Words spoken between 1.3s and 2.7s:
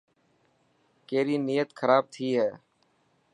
نيت کراب ٿي هي.